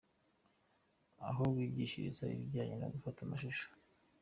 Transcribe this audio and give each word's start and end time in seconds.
Aho 1.27 1.43
bigishiriza 1.55 2.23
ibijyanye 2.35 2.75
no 2.81 2.87
gufata 2.93 3.19
amashusho. 3.25 3.67